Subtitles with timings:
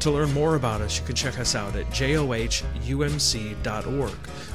[0.00, 2.28] To learn more about us, you can check us out at johumc.org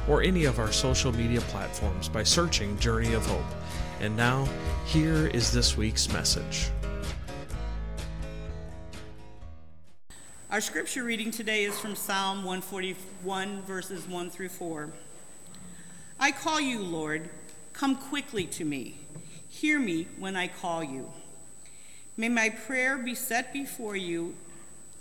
[0.07, 3.43] or any of our social media platforms by searching Journey of Hope.
[3.99, 4.47] And now,
[4.85, 6.69] here is this week's message.
[10.51, 14.89] Our scripture reading today is from Psalm 141, verses 1 through 4.
[16.19, 17.29] I call you, Lord,
[17.73, 18.99] come quickly to me.
[19.47, 21.11] Hear me when I call you.
[22.17, 24.35] May my prayer be set before you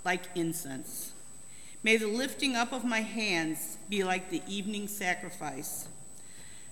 [0.04, 1.12] like incense.
[1.82, 5.88] May the lifting up of my hands be like the evening sacrifice.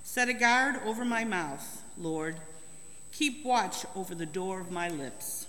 [0.02, 2.36] Set a guard over my mouth, Lord.
[3.12, 5.46] Keep watch over the door of my lips.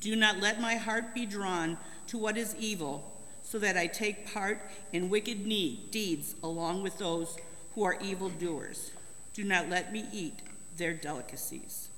[0.00, 4.32] Do not let my heart be drawn to what is evil, so that I take
[4.32, 4.60] part
[4.92, 7.36] in wicked deeds along with those
[7.74, 8.90] who are evildoers.
[9.34, 10.40] Do not let me eat
[10.76, 11.88] their delicacies.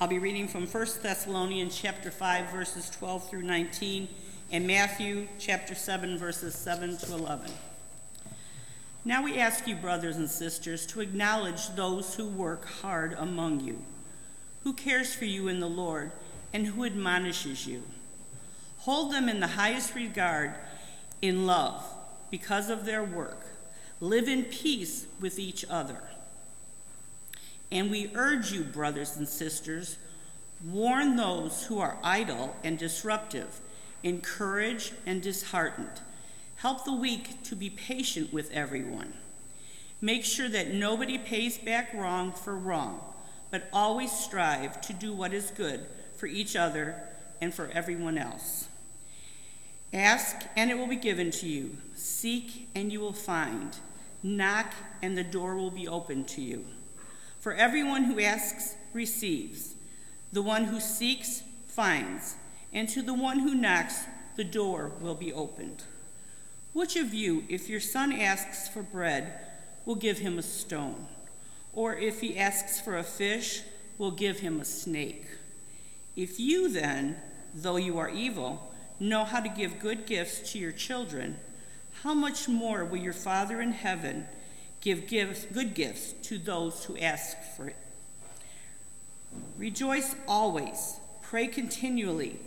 [0.00, 4.06] I'll be reading from 1 Thessalonians chapter 5 verses 12 through 19
[4.52, 7.50] and Matthew chapter 7 verses 7 to 11.
[9.04, 13.82] Now we ask you brothers and sisters to acknowledge those who work hard among you,
[14.62, 16.12] who cares for you in the Lord
[16.52, 17.82] and who admonishes you.
[18.78, 20.54] Hold them in the highest regard
[21.20, 21.84] in love
[22.30, 23.44] because of their work.
[23.98, 26.00] Live in peace with each other.
[27.70, 29.98] And we urge you, brothers and sisters,
[30.64, 33.60] warn those who are idle and disruptive,
[34.02, 36.00] encourage and disheartened.
[36.56, 39.12] Help the weak to be patient with everyone.
[40.00, 43.00] Make sure that nobody pays back wrong for wrong,
[43.50, 46.96] but always strive to do what is good for each other
[47.40, 48.68] and for everyone else.
[49.92, 51.78] Ask, and it will be given to you.
[51.94, 53.76] Seek, and you will find.
[54.22, 56.64] Knock, and the door will be opened to you.
[57.48, 59.74] For everyone who asks receives,
[60.34, 62.36] the one who seeks finds,
[62.74, 64.04] and to the one who knocks,
[64.36, 65.84] the door will be opened.
[66.74, 69.32] Which of you, if your son asks for bread,
[69.86, 71.06] will give him a stone?
[71.72, 73.62] Or if he asks for a fish,
[73.96, 75.24] will give him a snake?
[76.16, 77.16] If you then,
[77.54, 81.38] though you are evil, know how to give good gifts to your children,
[82.02, 84.26] how much more will your Father in heaven?
[84.80, 87.76] Give gifts, good gifts to those who ask for it.
[89.56, 92.38] Rejoice always, pray continually,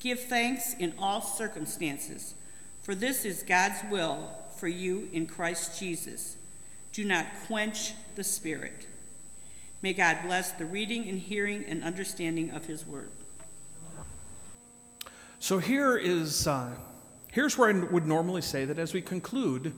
[0.00, 2.34] give thanks in all circumstances,
[2.82, 6.36] for this is God's will for you in Christ Jesus.
[6.92, 8.86] Do not quench the Spirit.
[9.82, 13.10] May God bless the reading and hearing and understanding of His word.
[15.38, 16.70] So here is uh,
[17.30, 19.72] here's where I would normally say that as we conclude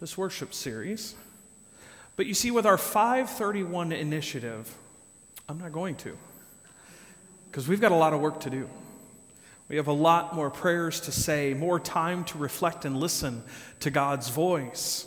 [0.00, 1.14] this worship series,
[2.18, 4.76] but you see, with our 531 initiative,
[5.48, 6.18] I'm not going to,
[7.46, 8.68] because we've got a lot of work to do.
[9.68, 13.44] We have a lot more prayers to say, more time to reflect and listen
[13.78, 15.06] to God's voice,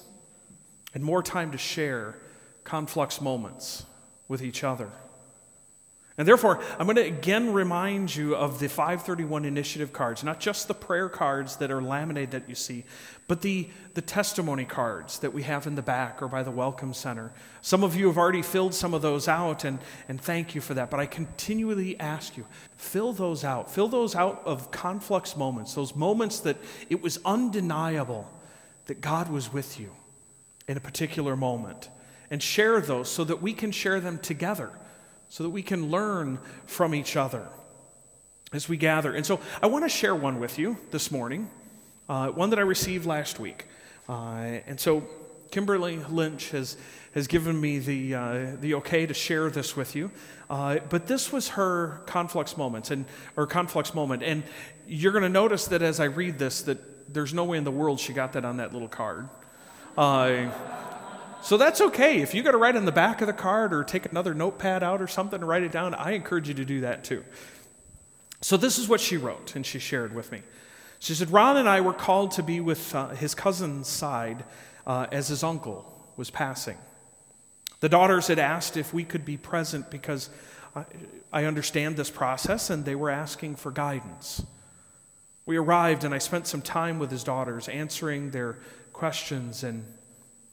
[0.94, 2.16] and more time to share
[2.63, 3.85] conflux moments
[4.29, 4.89] with each other.
[6.17, 10.67] And therefore, I'm going to again remind you of the 531 initiative cards, not just
[10.67, 12.83] the prayer cards that are laminated that you see,
[13.27, 16.94] but the, the testimony cards that we have in the back or by the Welcome
[16.94, 17.31] Center.
[17.61, 19.79] Some of you have already filled some of those out, and,
[20.09, 20.89] and thank you for that.
[20.89, 22.45] But I continually ask you,
[22.75, 23.71] fill those out.
[23.71, 26.57] Fill those out of conflux moments, those moments that
[26.89, 28.29] it was undeniable
[28.88, 29.91] that God was with you
[30.67, 31.89] in a particular moment.
[32.29, 34.71] And share those so that we can share them together
[35.31, 37.48] so that we can learn from each other
[38.51, 39.13] as we gather.
[39.13, 41.50] And so I want to share one with you this morning,
[42.10, 43.66] uh, one that I received last week.
[44.10, 45.07] Uh, and so
[45.50, 46.75] Kimberly Lynch has,
[47.13, 50.12] has given me the, uh, the okay to share this with you.
[50.50, 53.06] Uh, but this was her conflux moments and
[53.38, 54.24] or conflux moment.
[54.24, 54.44] And
[54.86, 57.72] you're going to notice that as I read this, that there's no way in the
[57.72, 59.30] world she got that on that little card.
[61.43, 62.21] So that's okay.
[62.21, 64.83] If you got to write on the back of the card or take another notepad
[64.83, 67.23] out or something to write it down, I encourage you to do that too.
[68.41, 70.41] So this is what she wrote, and she shared with me.
[70.99, 74.43] She said, Ron and I were called to be with uh, his cousin's side
[74.85, 76.77] uh, as his uncle was passing.
[77.79, 80.29] The daughters had asked if we could be present because
[80.75, 80.85] I,
[81.33, 84.43] I understand this process, and they were asking for guidance.
[85.47, 88.59] We arrived, and I spent some time with his daughters, answering their
[88.93, 89.83] questions and,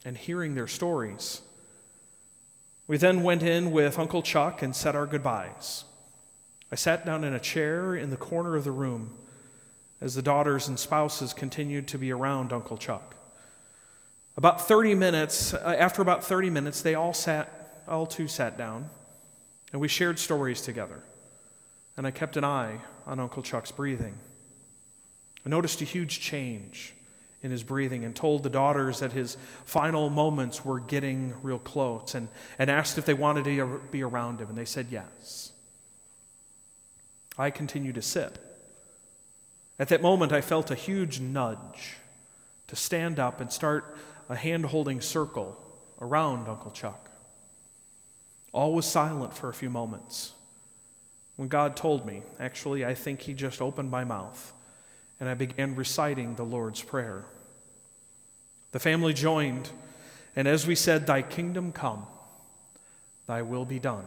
[0.05, 1.41] and hearing their stories.
[2.87, 5.83] We then went in with Uncle Chuck and said our goodbyes.
[6.71, 9.11] I sat down in a chair in the corner of the room
[10.01, 13.15] as the daughters and spouses continued to be around Uncle Chuck.
[14.37, 18.89] About 30 minutes, uh, after about 30 minutes, they all sat, all two sat down,
[19.71, 21.03] and we shared stories together.
[21.97, 24.15] And I kept an eye on Uncle Chuck's breathing.
[25.45, 26.93] I noticed a huge change
[27.41, 32.13] in his breathing and told the daughters that his final moments were getting real close
[32.15, 32.27] and,
[32.57, 35.51] and asked if they wanted to be around him, and they said yes.
[37.37, 38.37] I continued to sit.
[39.77, 41.95] At that moment, I felt a huge nudge
[42.67, 43.95] to stand up and start
[44.27, 45.57] a hand holding circle
[46.01, 47.09] around Uncle Chuck.
[48.51, 50.33] All was silent for a few moments.
[51.37, 54.53] When God told me, actually, I think He just opened my mouth
[55.19, 57.25] and I began reciting the Lord's Prayer.
[58.71, 59.69] The family joined,
[60.35, 62.05] and as we said, Thy kingdom come,
[63.27, 64.05] Thy will be done,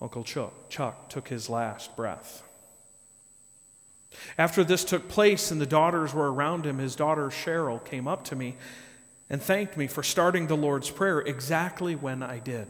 [0.00, 2.42] Uncle Chuck, Chuck took his last breath.
[4.36, 8.24] After this took place and the daughters were around him, his daughter Cheryl came up
[8.24, 8.56] to me
[9.28, 12.66] and thanked me for starting the Lord's Prayer exactly when I did,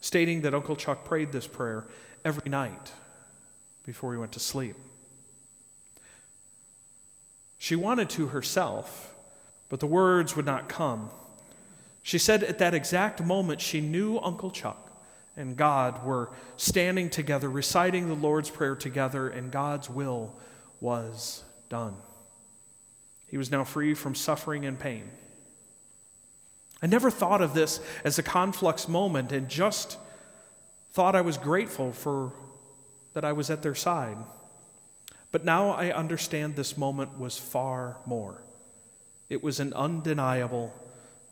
[0.00, 1.86] stating that Uncle Chuck prayed this prayer
[2.24, 2.92] every night
[3.84, 4.76] before he went to sleep.
[7.58, 9.14] She wanted to herself,
[9.68, 11.10] but the words would not come.
[12.02, 14.84] She said at that exact moment she knew Uncle Chuck
[15.36, 20.32] and God were standing together, reciting the Lord's Prayer together, and God's will
[20.80, 21.96] was done.
[23.28, 25.10] He was now free from suffering and pain.
[26.82, 29.98] I never thought of this as a conflux moment and just
[30.92, 32.32] thought I was grateful for
[33.14, 34.18] that I was at their side.
[35.34, 38.40] But now I understand this moment was far more.
[39.28, 40.72] It was an undeniable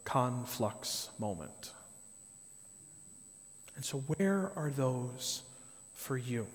[0.02, 1.70] conflux moment.
[3.76, 5.42] And so, where are those
[5.94, 6.48] for you?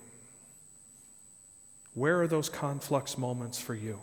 [1.94, 3.98] Where are those conflux moments for you?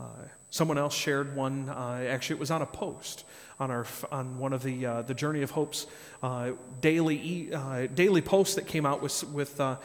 [0.00, 0.04] Uh,
[0.48, 1.68] someone else shared one.
[1.68, 3.24] Uh, actually, it was on a post
[3.60, 5.86] on our on one of the uh, the Journey of Hope's
[6.22, 9.76] uh, daily uh, daily posts that came out with with uh,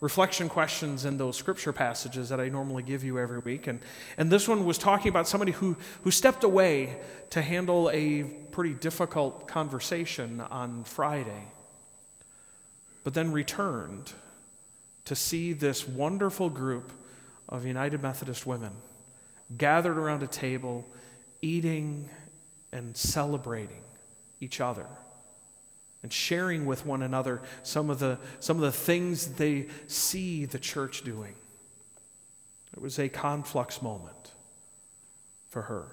[0.00, 3.66] reflection questions in those scripture passages that I normally give you every week.
[3.66, 3.80] And,
[4.18, 6.96] and this one was talking about somebody who, who stepped away
[7.30, 11.48] to handle a pretty difficult conversation on Friday,
[13.04, 14.12] but then returned
[15.06, 16.92] to see this wonderful group
[17.48, 18.72] of United Methodist women
[19.56, 20.84] gathered around a table,
[21.40, 22.10] eating
[22.72, 23.82] and celebrating
[24.40, 24.86] each other
[26.02, 30.58] and sharing with one another some of the, some of the things they see the
[30.58, 31.34] church doing.
[32.76, 34.32] It was a conflux moment
[35.48, 35.86] for her.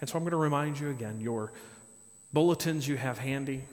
[0.00, 1.52] And so I'm going to remind you again your
[2.32, 3.64] bulletins you have handy.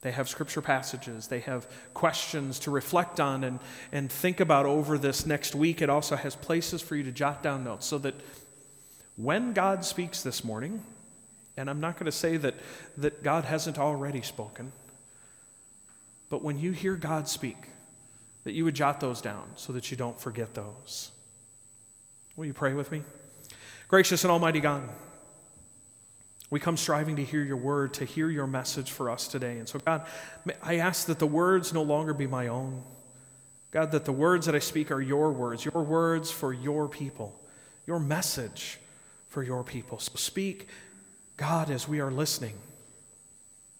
[0.00, 1.26] They have scripture passages.
[1.26, 3.58] They have questions to reflect on and,
[3.90, 5.82] and think about over this next week.
[5.82, 8.14] It also has places for you to jot down notes so that
[9.16, 10.82] when God speaks this morning,
[11.58, 12.54] and I'm not going to say that,
[12.98, 14.72] that God hasn't already spoken,
[16.30, 17.56] but when you hear God speak,
[18.44, 21.10] that you would jot those down so that you don't forget those.
[22.36, 23.02] Will you pray with me?
[23.88, 24.88] Gracious and Almighty God,
[26.48, 29.58] we come striving to hear your word, to hear your message for us today.
[29.58, 30.06] And so, God,
[30.62, 32.82] I ask that the words no longer be my own.
[33.70, 37.38] God, that the words that I speak are your words, your words for your people,
[37.86, 38.78] your message
[39.28, 39.98] for your people.
[39.98, 40.68] So speak
[41.38, 42.54] God, as we are listening.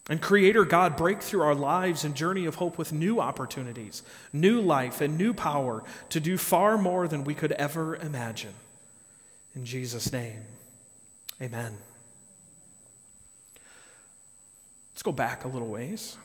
[0.08, 4.62] And Creator God, break through our lives and journey of hope with new opportunities, new
[4.62, 8.54] life, and new power to do far more than we could ever imagine.
[9.54, 10.40] In Jesus' name,
[11.42, 11.76] amen.
[14.94, 16.16] Let's go back a little ways.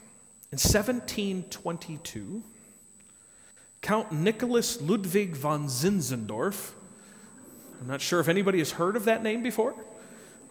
[0.52, 2.44] In 1722,
[3.82, 6.72] Count Nicholas Ludwig von Zinzendorf,
[7.82, 9.76] I'm not sure if anybody has heard of that name before.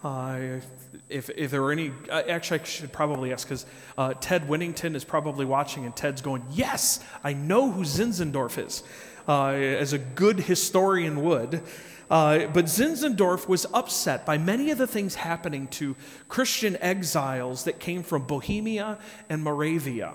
[0.03, 0.61] Uh,
[1.09, 3.67] if, if there were any, uh, actually, I should probably ask because
[3.97, 8.83] uh, Ted Winnington is probably watching, and Ted's going, Yes, I know who Zinzendorf is,
[9.29, 11.63] uh, as a good historian would.
[12.11, 15.97] Uh, but Zinzendorf was upset by many of the things happening to
[16.29, 18.99] Christian exiles that came from Bohemia
[19.31, 20.13] and Moravia.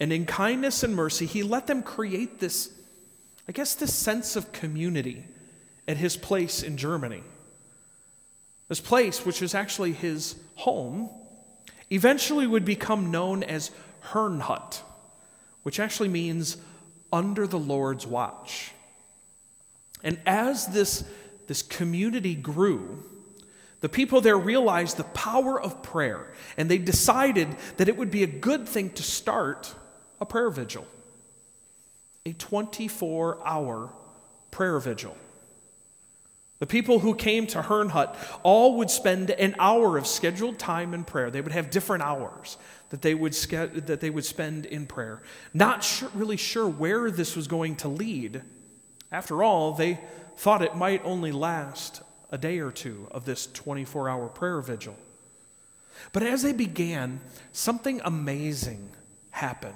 [0.00, 2.72] And in kindness and mercy, he let them create this,
[3.46, 5.24] I guess, this sense of community
[5.86, 7.22] at his place in Germany.
[8.70, 11.10] This place, which is actually his home,
[11.90, 13.72] eventually would become known as
[14.12, 14.80] Herrnhut,
[15.64, 16.56] which actually means
[17.12, 18.70] under the Lord's watch.
[20.04, 21.02] And as this,
[21.48, 23.02] this community grew,
[23.80, 27.48] the people there realized the power of prayer, and they decided
[27.78, 29.74] that it would be a good thing to start
[30.20, 30.86] a prayer vigil,
[32.24, 33.90] a 24 hour
[34.52, 35.16] prayer vigil.
[36.60, 41.04] The people who came to Herrnhut all would spend an hour of scheduled time in
[41.04, 41.30] prayer.
[41.30, 42.58] They would have different hours
[42.90, 45.22] that they would, that they would spend in prayer.
[45.54, 48.42] Not sure, really sure where this was going to lead.
[49.10, 50.00] After all, they
[50.36, 54.96] thought it might only last a day or two of this 24 hour prayer vigil.
[56.12, 57.20] But as they began,
[57.52, 58.90] something amazing
[59.30, 59.74] happened.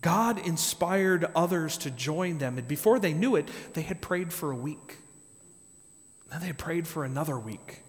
[0.00, 4.50] God inspired others to join them, and before they knew it, they had prayed for
[4.50, 4.98] a week.
[6.32, 7.82] Then they prayed for another week.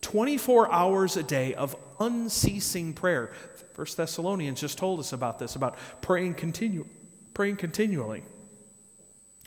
[0.00, 3.32] 24 hours a day of unceasing prayer.
[3.74, 6.86] First Thessalonians just told us about this, about praying, continue,
[7.34, 8.22] praying continually.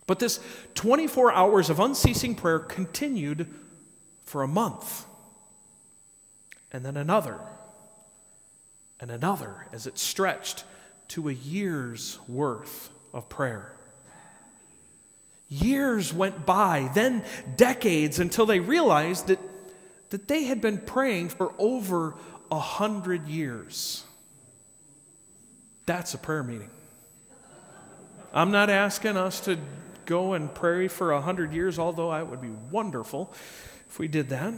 [0.05, 0.39] But this
[0.75, 3.47] 24 hours of unceasing prayer continued
[4.25, 5.05] for a month,
[6.71, 7.39] and then another,
[8.99, 10.63] and another, as it stretched
[11.09, 13.73] to a year's worth of prayer.
[15.53, 17.25] Years went by, then
[17.57, 19.39] decades, until they realized that,
[20.09, 22.15] that they had been praying for over
[22.49, 24.05] a hundred years.
[25.85, 26.69] That's a prayer meeting.
[28.33, 29.57] I'm not asking us to
[30.05, 33.33] go and pray for a hundred years, although it would be wonderful
[33.89, 34.53] if we did that.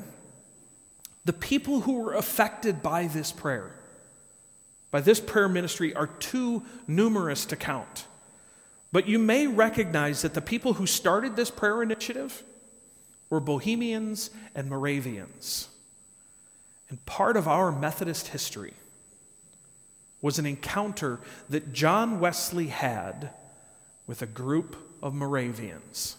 [1.26, 3.72] The people who were affected by this prayer,
[4.92, 8.06] by this prayer ministry, are too numerous to count.
[8.94, 12.44] But you may recognize that the people who started this prayer initiative
[13.32, 15.68] were Bohemians and Moravians.
[16.90, 18.76] And part of our Methodist history
[20.22, 21.20] was an encounter
[21.50, 23.32] that John Wesley had
[24.06, 26.18] with a group of Moravians.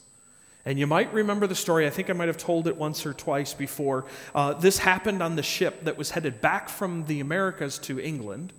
[0.65, 1.87] And you might remember the story.
[1.87, 4.05] I think I might have told it once or twice before.
[4.35, 8.53] Uh, this happened on the ship that was headed back from the Americas to England.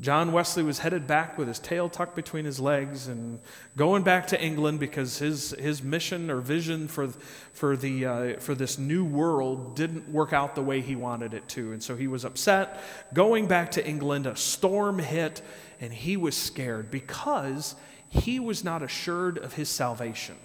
[0.00, 3.40] John Wesley was headed back with his tail tucked between his legs and
[3.76, 7.08] going back to England because his, his mission or vision for,
[7.52, 11.48] for, the, uh, for this new world didn't work out the way he wanted it
[11.48, 11.72] to.
[11.72, 12.80] And so he was upset.
[13.12, 15.42] Going back to England, a storm hit,
[15.80, 17.74] and he was scared because
[18.08, 20.36] he was not assured of his salvation.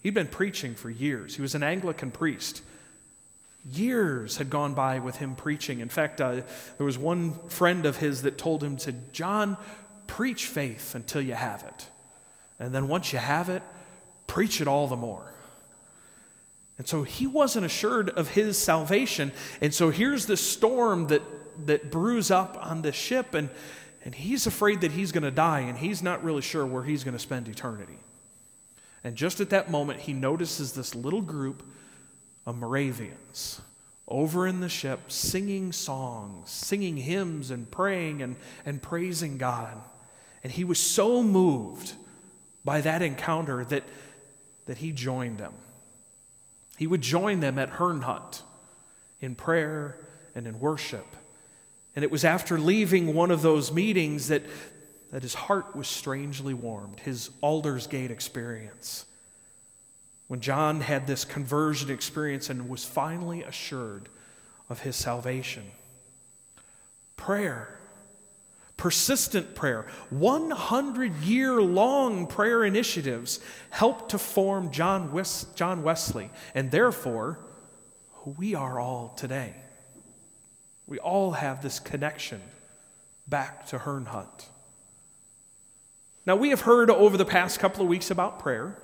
[0.00, 2.62] He'd been preaching for years, he was an Anglican priest.
[3.72, 5.80] Years had gone by with him preaching.
[5.80, 6.42] In fact, uh,
[6.78, 9.56] there was one friend of his that told him, to John,
[10.06, 11.88] preach faith until you have it.
[12.58, 13.62] And then once you have it,
[14.26, 15.32] preach it all the more.
[16.78, 19.32] And so he wasn't assured of his salvation.
[19.60, 21.22] And so here's this storm that,
[21.66, 23.48] that brews up on the ship, and,
[24.04, 27.02] and he's afraid that he's going to die, and he's not really sure where he's
[27.02, 27.98] going to spend eternity.
[29.02, 31.62] And just at that moment, he notices this little group
[32.46, 33.60] of Moravians
[34.08, 39.76] over in the ship singing songs, singing hymns, and praying and, and praising God.
[40.44, 41.92] And he was so moved
[42.64, 43.82] by that encounter that,
[44.66, 45.54] that he joined them.
[46.78, 48.42] He would join them at Herrnhut
[49.20, 49.98] in prayer
[50.34, 51.06] and in worship.
[51.96, 54.42] And it was after leaving one of those meetings that,
[55.10, 59.06] that his heart was strangely warmed, his Aldersgate experience
[60.28, 64.08] when John had this conversion experience and was finally assured
[64.68, 65.64] of his salvation.
[67.16, 67.78] Prayer,
[68.76, 73.40] persistent prayer, 100 year long prayer initiatives
[73.70, 77.38] helped to form John, Wes- John Wesley, and therefore,
[78.12, 79.54] who we are all today.
[80.86, 82.40] We all have this connection
[83.28, 84.46] back to Herrnhut.
[86.24, 88.76] Now, we have heard over the past couple of weeks about prayer.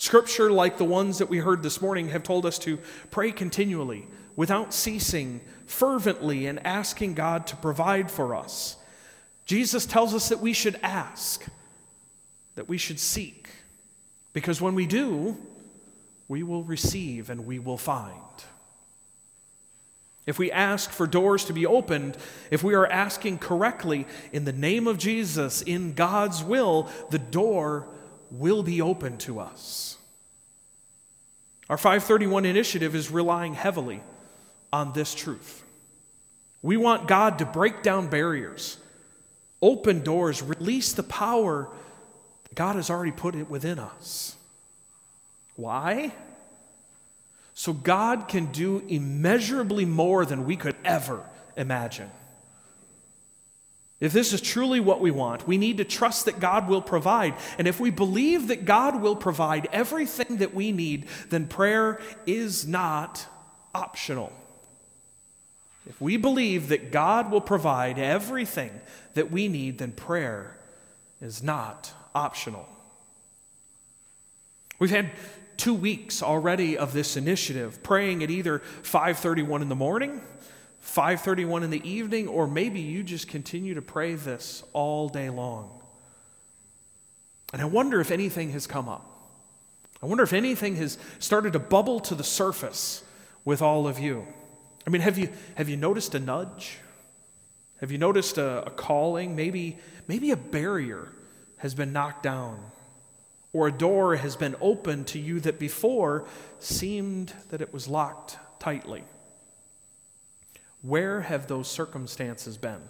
[0.00, 2.78] Scripture, like the ones that we heard this morning, have told us to
[3.10, 8.78] pray continually, without ceasing, fervently, and asking God to provide for us.
[9.44, 11.44] Jesus tells us that we should ask,
[12.54, 13.50] that we should seek,
[14.32, 15.36] because when we do,
[16.28, 18.14] we will receive and we will find.
[20.24, 22.16] If we ask for doors to be opened,
[22.50, 27.86] if we are asking correctly in the name of Jesus, in God's will, the door
[28.30, 29.96] will be open to us.
[31.68, 34.02] Our 531 initiative is relying heavily
[34.72, 35.62] on this truth.
[36.62, 38.76] We want God to break down barriers,
[39.62, 41.68] open doors, release the power
[42.54, 44.36] God has already put it within us.
[45.56, 46.12] Why?
[47.54, 51.24] So God can do immeasurably more than we could ever
[51.56, 52.10] imagine.
[54.00, 57.34] If this is truly what we want, we need to trust that God will provide.
[57.58, 62.66] And if we believe that God will provide everything that we need, then prayer is
[62.66, 63.26] not
[63.74, 64.32] optional.
[65.86, 68.80] If we believe that God will provide everything
[69.14, 70.56] that we need, then prayer
[71.20, 72.66] is not optional.
[74.78, 75.10] We've had
[75.58, 80.22] two weeks already of this initiative, praying at either 5:31 in the morning
[80.82, 85.80] 5:31 in the evening or maybe you just continue to pray this all day long.
[87.52, 89.06] And I wonder if anything has come up.
[90.02, 93.02] I wonder if anything has started to bubble to the surface
[93.44, 94.26] with all of you.
[94.86, 96.78] I mean, have you have you noticed a nudge?
[97.80, 99.36] Have you noticed a, a calling?
[99.36, 101.08] Maybe maybe a barrier
[101.58, 102.58] has been knocked down
[103.52, 106.24] or a door has been opened to you that before
[106.58, 109.04] seemed that it was locked tightly.
[110.82, 112.80] Where have those circumstances been?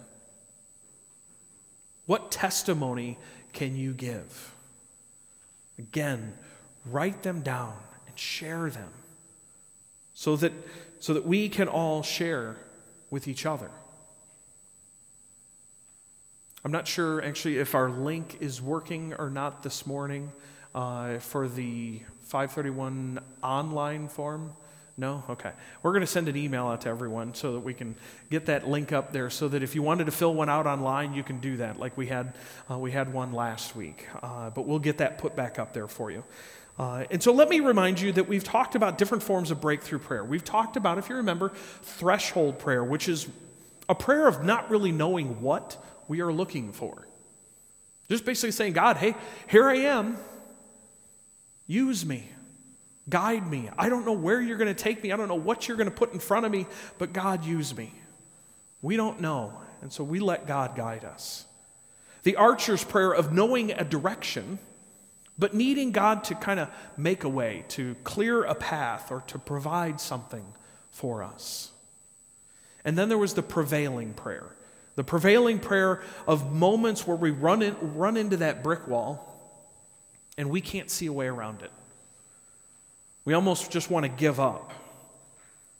[2.05, 3.17] What testimony
[3.53, 4.53] can you give?
[5.77, 6.33] Again,
[6.85, 8.91] write them down and share them
[10.13, 10.53] so that,
[10.99, 12.57] so that we can all share
[13.09, 13.69] with each other.
[16.63, 20.31] I'm not sure actually if our link is working or not this morning
[20.75, 24.53] uh, for the 531 online form.
[24.97, 25.23] No?
[25.29, 25.51] Okay.
[25.81, 27.95] We're going to send an email out to everyone so that we can
[28.29, 31.13] get that link up there so that if you wanted to fill one out online,
[31.13, 32.33] you can do that like we had,
[32.69, 34.07] uh, we had one last week.
[34.21, 36.23] Uh, but we'll get that put back up there for you.
[36.77, 39.99] Uh, and so let me remind you that we've talked about different forms of breakthrough
[39.99, 40.23] prayer.
[40.23, 41.49] We've talked about, if you remember,
[41.81, 43.27] threshold prayer, which is
[43.89, 47.07] a prayer of not really knowing what we are looking for.
[48.09, 49.15] Just basically saying, God, hey,
[49.47, 50.17] here I am.
[51.67, 52.27] Use me.
[53.09, 53.69] Guide me.
[53.77, 55.11] I don't know where you're going to take me.
[55.11, 56.67] I don't know what you're going to put in front of me,
[56.97, 57.93] but God, use me.
[58.81, 61.45] We don't know, and so we let God guide us.
[62.23, 64.59] The archer's prayer of knowing a direction,
[65.37, 69.39] but needing God to kind of make a way, to clear a path, or to
[69.39, 70.45] provide something
[70.91, 71.71] for us.
[72.83, 74.47] And then there was the prevailing prayer.
[74.95, 79.27] The prevailing prayer of moments where we run, in, run into that brick wall
[80.37, 81.71] and we can't see a way around it.
[83.25, 84.73] We almost just want to give up.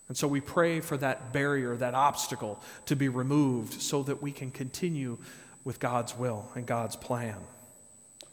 [0.08, 4.32] And so we pray for that barrier, that obstacle to be removed so that we
[4.32, 5.17] can continue
[5.63, 7.38] with God's will and God's plan.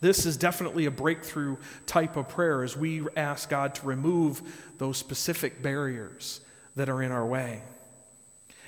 [0.00, 4.42] This is definitely a breakthrough type of prayer as we ask God to remove
[4.78, 6.40] those specific barriers
[6.76, 7.62] that are in our way.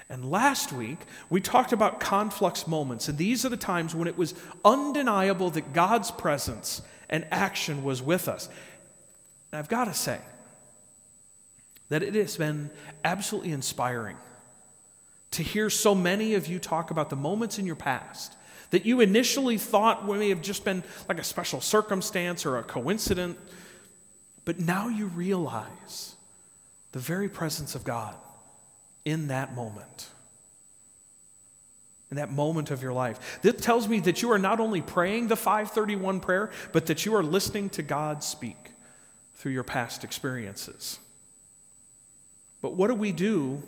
[0.09, 0.99] And last week,
[1.31, 5.73] we talked about conflux moments, and these are the times when it was undeniable that
[5.73, 8.49] God's presence and action was with us.
[9.53, 10.21] And I've got to say
[11.89, 12.71] that it has been
[13.05, 14.17] absolutely inspiring
[15.33, 18.35] to hear so many of you talk about the moments in your past
[18.71, 23.37] that you initially thought may have just been like a special circumstance or a coincidence,
[24.45, 26.15] but now you realize
[26.93, 28.15] the very presence of God
[29.05, 30.09] in that moment.
[32.11, 33.41] In that moment of your life.
[33.43, 37.15] This tells me that you are not only praying the 531 prayer, but that you
[37.15, 38.60] are listening to God speak
[39.41, 40.99] through your past experiences.
[42.61, 43.63] But what do we do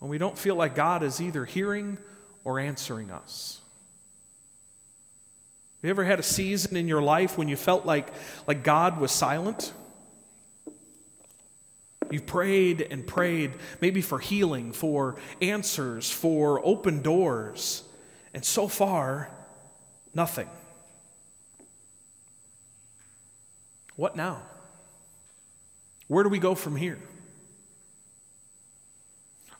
[0.00, 1.96] when we don't feel like God is either hearing
[2.42, 3.60] or answering us?
[5.76, 8.08] Have you ever had a season in your life when you felt like,
[8.48, 9.72] like God was silent?
[12.10, 17.84] You've prayed and prayed, maybe for healing, for answers, for open doors,
[18.34, 19.30] and so far,
[20.14, 20.48] nothing.
[23.94, 24.42] What now?
[26.06, 26.98] Where do we go from here?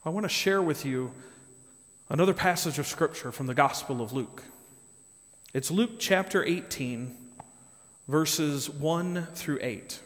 [0.04, 1.12] I want to share with you
[2.10, 4.42] another passage of Scripture from the Gospel of Luke.
[5.54, 7.16] It's Luke chapter 18,
[8.06, 10.00] verses 1 through 8.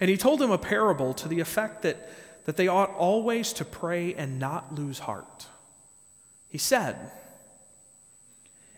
[0.00, 2.08] And he told them a parable to the effect that,
[2.44, 5.46] that they ought always to pray and not lose heart.
[6.48, 7.10] He said,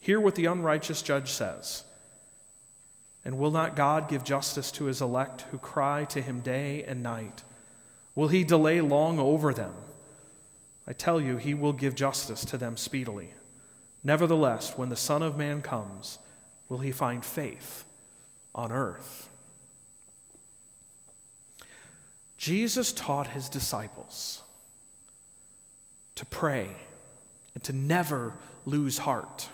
[0.00, 1.84] Hear what the unrighteous judge says.
[3.24, 7.02] And will not God give justice to his elect who cry to him day and
[7.02, 7.42] night?
[8.14, 9.74] Will he delay long over them?
[10.86, 13.34] I tell you, he will give justice to them speedily.
[14.02, 16.18] Nevertheless, when the Son of Man comes,
[16.68, 17.84] will he find faith
[18.54, 19.28] on earth?
[22.38, 24.42] Jesus taught his disciples
[26.14, 26.68] to pray
[27.54, 28.32] and to never
[28.64, 29.48] lose heart.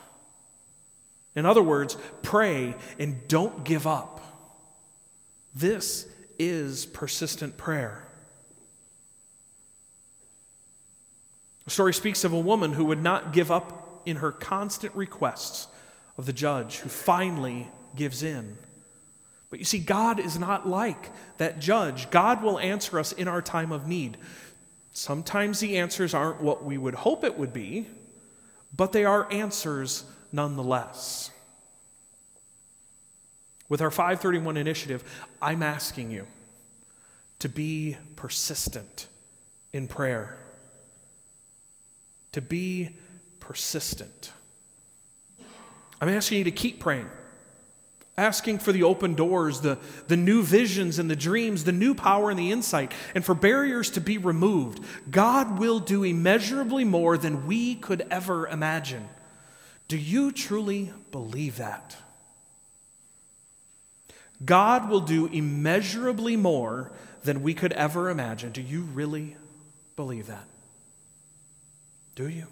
[1.35, 4.20] In other words, pray and don't give up.
[5.55, 6.07] This
[6.38, 8.05] is persistent prayer.
[11.64, 15.66] The story speaks of a woman who would not give up in her constant requests
[16.18, 18.57] of the judge, who finally gives in.
[19.51, 22.11] But you see, God is not like that judge.
[22.11, 24.18] God will answer us in our time of need.
[24.92, 27.87] Sometimes the answers aren't what we would hope it would be,
[28.77, 31.31] but they are answers nonetheless.
[33.68, 35.03] With our 531 initiative,
[35.40, 36.27] I'm asking you
[37.38, 39.09] to be persistent
[39.73, 40.37] in prayer
[42.35, 42.90] to be
[43.38, 44.33] persistent.
[46.01, 47.09] I'm asking you to keep praying,
[48.18, 52.31] asking for the open doors, the, the new visions and the dreams, the new power
[52.31, 54.81] and the insight, and for barriers to be removed.
[55.09, 59.09] God will do immeasurably more than we could ever imagine.
[59.88, 61.97] Do you truly believe that?
[64.44, 66.90] God will do immeasurably more
[67.23, 68.53] than we could ever imagine.
[68.53, 69.37] Do you really
[69.97, 70.44] believe that?
[72.14, 72.47] Do you?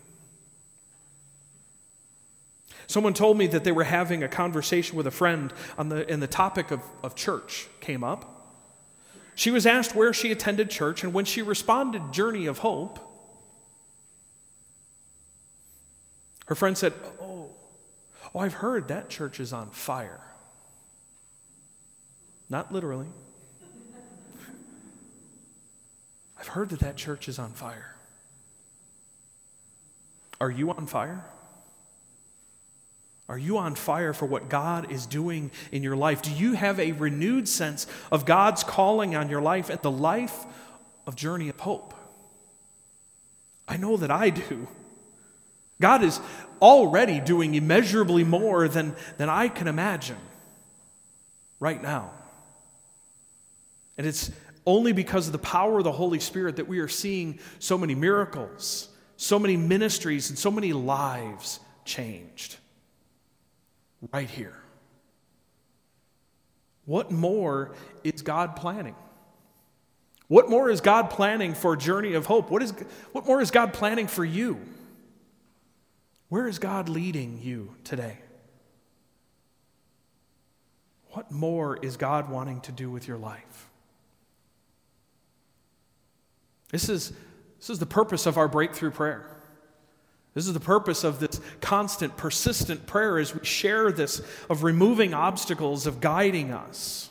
[2.86, 6.22] Someone told me that they were having a conversation with a friend on the, and
[6.22, 8.28] the topic of, of church came up.
[9.34, 12.98] She was asked where she attended church, and when she responded, Journey of Hope,
[16.52, 17.48] her friend said, Oh,
[18.34, 20.20] oh I've heard that church is on fire.
[22.50, 23.06] Not literally.
[26.38, 27.96] I've heard that that church is on fire.
[30.42, 31.24] Are you on fire?
[33.30, 36.20] Are you on fire for what God is doing in your life?
[36.20, 40.44] Do you have a renewed sense of God's calling on your life and the life
[41.06, 41.94] of Journey of Hope?
[43.66, 44.68] I know that I do.
[45.82, 46.18] God is
[46.62, 50.16] already doing immeasurably more than, than I can imagine
[51.60, 52.10] right now.
[53.98, 54.30] And it's
[54.64, 57.94] only because of the power of the Holy Spirit that we are seeing so many
[57.94, 58.88] miracles
[59.22, 62.56] so many ministries and so many lives changed
[64.12, 64.58] right here.
[66.86, 68.96] What more is God planning?
[70.26, 72.50] What more is God planning for journey of hope?
[72.50, 72.72] What, is,
[73.12, 74.58] what more is God planning for you?
[76.32, 78.16] Where is God leading you today?
[81.10, 83.68] What more is God wanting to do with your life?
[86.70, 87.12] This is
[87.58, 89.26] this is the purpose of our breakthrough prayer.
[90.32, 95.12] This is the purpose of this constant, persistent prayer as we share this of removing
[95.12, 97.10] obstacles, of guiding us.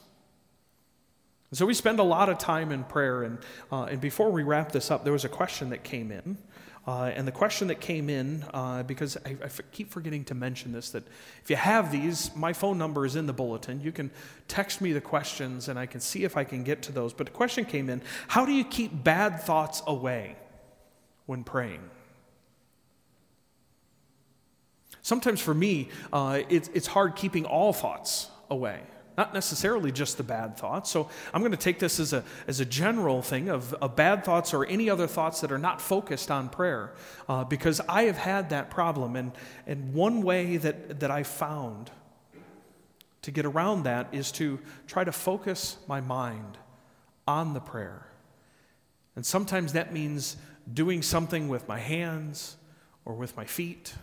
[1.51, 3.21] And so we spend a lot of time in prayer.
[3.21, 3.37] And,
[3.71, 6.39] uh, and before we wrap this up, there was a question that came in.
[6.87, 10.33] Uh, and the question that came in, uh, because I, I f- keep forgetting to
[10.33, 11.03] mention this, that
[11.43, 13.81] if you have these, my phone number is in the bulletin.
[13.81, 14.09] You can
[14.47, 17.13] text me the questions and I can see if I can get to those.
[17.13, 20.35] But the question came in How do you keep bad thoughts away
[21.27, 21.81] when praying?
[25.03, 28.81] Sometimes for me, uh, it, it's hard keeping all thoughts away
[29.21, 30.89] not necessarily just the bad thoughts.
[30.89, 34.25] So I'm going to take this as a, as a general thing of, of bad
[34.25, 36.93] thoughts or any other thoughts that are not focused on prayer,
[37.29, 39.15] uh, because I have had that problem.
[39.15, 39.31] And,
[39.67, 41.91] and one way that, that I found
[43.21, 44.57] to get around that is to
[44.87, 46.57] try to focus my mind
[47.27, 48.07] on the prayer.
[49.15, 50.35] And sometimes that means
[50.73, 52.57] doing something with my hands
[53.05, 53.93] or with my feet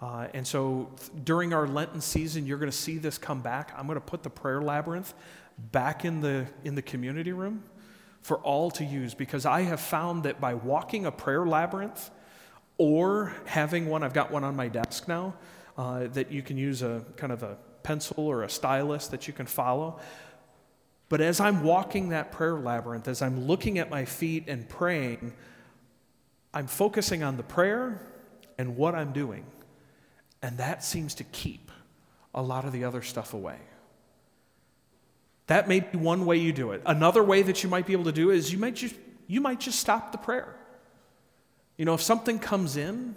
[0.00, 0.90] uh, and so
[1.24, 3.72] during our Lenten season, you're going to see this come back.
[3.76, 5.12] I'm going to put the prayer labyrinth
[5.72, 7.64] back in the, in the community room
[8.22, 12.10] for all to use because I have found that by walking a prayer labyrinth
[12.76, 15.34] or having one, I've got one on my desk now,
[15.76, 19.34] uh, that you can use a kind of a pencil or a stylus that you
[19.34, 19.98] can follow.
[21.08, 25.32] But as I'm walking that prayer labyrinth, as I'm looking at my feet and praying,
[26.54, 28.00] I'm focusing on the prayer
[28.58, 29.44] and what I'm doing.
[30.42, 31.70] And that seems to keep
[32.34, 33.58] a lot of the other stuff away.
[35.48, 36.82] That may be one way you do it.
[36.86, 38.94] Another way that you might be able to do it is you might just,
[39.26, 40.54] you might just stop the prayer.
[41.76, 43.16] You know, if something comes in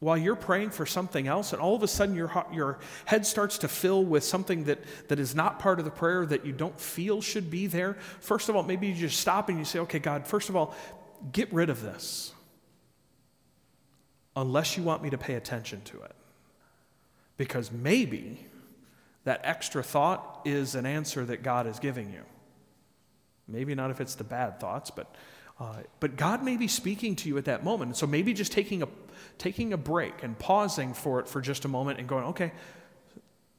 [0.00, 3.58] while you're praying for something else, and all of a sudden your, your head starts
[3.58, 6.78] to fill with something that, that is not part of the prayer that you don't
[6.80, 9.98] feel should be there, first of all, maybe you just stop and you say, okay,
[9.98, 10.74] God, first of all,
[11.32, 12.32] get rid of this.
[14.36, 16.14] unless you want me to pay attention to it.
[17.36, 18.46] Because maybe
[19.24, 22.22] that extra thought is an answer that God is giving you.
[23.48, 25.14] Maybe not if it's the bad thoughts, but,
[25.58, 27.96] uh, but God may be speaking to you at that moment.
[27.96, 28.88] So maybe just taking a,
[29.38, 32.52] taking a break and pausing for it for just a moment and going, okay,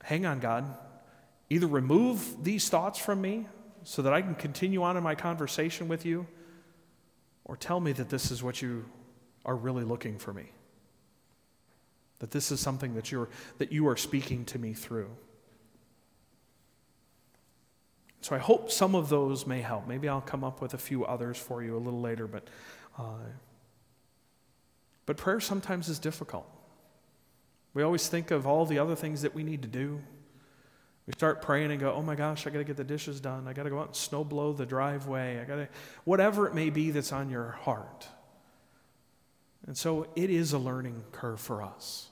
[0.03, 0.65] hang on, God.
[1.49, 3.47] Either remove these thoughts from me
[3.83, 6.25] so that I can continue on in my conversation with you,
[7.43, 8.85] or tell me that this is what you
[9.45, 10.45] are really looking for me.
[12.19, 15.10] That this is something that, you're, that you are speaking to me through.
[18.21, 19.88] So I hope some of those may help.
[19.88, 22.47] Maybe I'll come up with a few others for you a little later, but,
[22.97, 23.19] uh,
[25.06, 26.49] but prayer sometimes is difficult.
[27.75, 30.01] We always think of all the other things that we need to do.
[31.06, 33.47] We start praying and go, oh my gosh, I got to get the dishes done.
[33.47, 35.39] I got to go out and snow blow the driveway.
[35.39, 35.67] I got to,
[36.04, 38.08] whatever it may be that's on your heart.
[39.67, 42.10] And so it is a learning curve for us.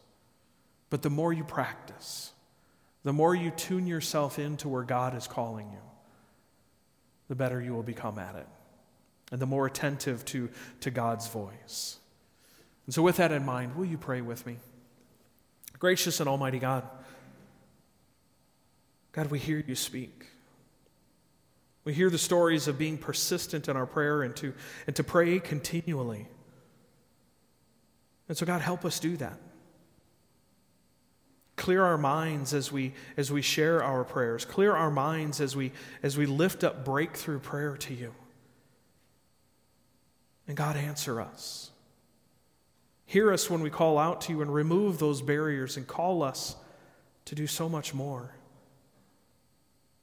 [0.90, 2.32] But the more you practice,
[3.04, 5.82] the more you tune yourself into where God is calling you,
[7.28, 8.48] the better you will become at it.
[9.32, 10.50] And the more attentive to,
[10.82, 11.98] to God's voice.
[12.86, 14.58] And so, with that in mind, will you pray with me?
[15.80, 16.88] Gracious and Almighty God,
[19.12, 20.28] God, we hear you speak.
[21.86, 24.54] We hear the stories of being persistent in our prayer and to,
[24.88, 26.28] and to pray continually.
[28.34, 29.38] And so, God, help us do that.
[31.56, 34.44] Clear our minds as we, as we share our prayers.
[34.44, 38.12] Clear our minds as we, as we lift up breakthrough prayer to you.
[40.48, 41.70] And God, answer us.
[43.06, 46.56] Hear us when we call out to you and remove those barriers and call us
[47.26, 48.34] to do so much more.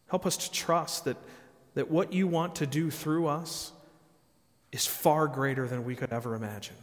[0.07, 1.17] Help us to trust that,
[1.75, 3.73] that what you want to do through us
[4.71, 6.77] is far greater than we could ever imagine.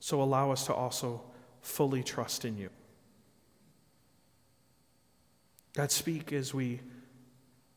[0.00, 1.22] So allow us to also
[1.60, 2.70] fully trust in you.
[5.74, 6.80] God, speak as we,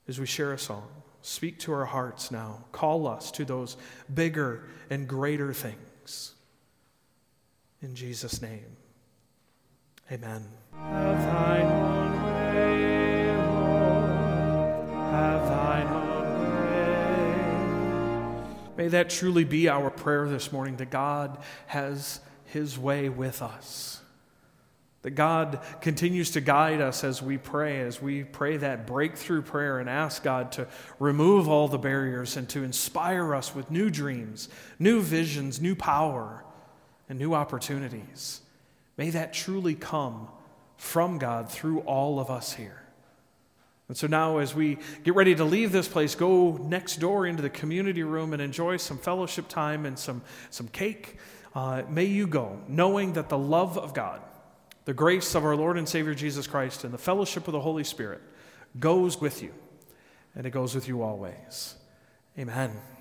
[0.08, 0.88] as we share a song.
[1.22, 2.66] Speak to our hearts now.
[2.72, 3.78] Call us to those
[4.14, 6.34] bigger and greater things.
[7.82, 8.78] In Jesus' name,
[10.12, 10.48] amen.
[18.76, 24.02] May that truly be our prayer this morning that God has his way with us.
[25.04, 29.80] That God continues to guide us as we pray, as we pray that breakthrough prayer
[29.80, 34.48] and ask God to remove all the barriers and to inspire us with new dreams,
[34.80, 36.46] new visions, new power,
[37.10, 38.42] and new opportunities.
[38.96, 40.30] May that truly come
[40.78, 42.83] from God through all of us here.
[43.89, 47.41] And so now, as we get ready to leave this place, go next door into
[47.41, 51.17] the community room and enjoy some fellowship time and some, some cake.
[51.54, 54.22] Uh, may you go knowing that the love of God,
[54.86, 57.84] the grace of our Lord and Savior Jesus Christ, and the fellowship of the Holy
[57.84, 58.22] Spirit
[58.80, 59.54] goes with you,
[60.34, 61.76] and it goes with you always.
[62.39, 62.93] Amen.